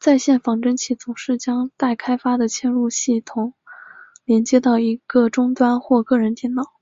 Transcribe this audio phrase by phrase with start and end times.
[0.00, 3.54] 在线仿真器总是将待开发的嵌入式系统
[4.24, 6.72] 连接到一个终端或个人电脑。